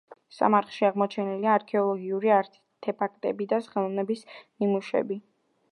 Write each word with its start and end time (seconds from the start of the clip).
სამარხში 0.35 0.87
აღმოჩენილია 0.87 1.51
არქეოლოგიური 1.57 2.33
არტეფაქტები 2.39 3.51
და 3.53 3.61
ხელოვნების 3.69 4.27
ნიმუშები. 4.41 5.23